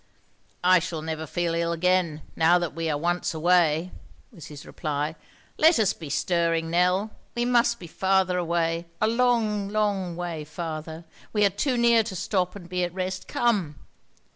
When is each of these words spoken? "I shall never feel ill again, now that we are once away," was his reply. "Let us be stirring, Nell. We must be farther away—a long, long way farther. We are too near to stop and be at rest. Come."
"I 0.63 0.79
shall 0.79 1.03
never 1.03 1.27
feel 1.27 1.53
ill 1.53 1.71
again, 1.71 2.23
now 2.35 2.57
that 2.57 2.73
we 2.73 2.89
are 2.89 2.97
once 2.97 3.35
away," 3.35 3.91
was 4.31 4.47
his 4.47 4.65
reply. 4.65 5.15
"Let 5.59 5.77
us 5.77 5.93
be 5.93 6.09
stirring, 6.09 6.71
Nell. 6.71 7.11
We 7.35 7.45
must 7.45 7.77
be 7.77 7.85
farther 7.85 8.39
away—a 8.39 9.07
long, 9.07 9.69
long 9.69 10.15
way 10.15 10.43
farther. 10.43 11.05
We 11.33 11.45
are 11.45 11.51
too 11.51 11.77
near 11.77 12.01
to 12.01 12.15
stop 12.15 12.55
and 12.55 12.67
be 12.67 12.83
at 12.83 12.95
rest. 12.95 13.27
Come." 13.27 13.75